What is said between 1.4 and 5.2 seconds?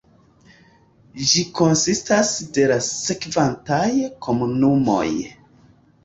konsistas de la sekvantaj komunumoj.